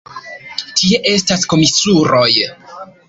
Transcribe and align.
Tie 0.79 0.97
estas 1.11 1.45
komisuroj! 1.53 2.29